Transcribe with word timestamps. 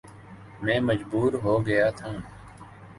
میں 0.61 0.79
مجبور 0.79 1.33
ہو 1.43 1.55
گیا 1.65 1.89
تھا 1.89 2.11